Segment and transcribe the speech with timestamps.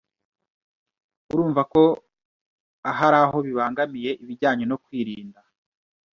[1.31, 1.83] urumva ko
[2.99, 5.39] hari aho bibangamiye ibijyanye no kwirinda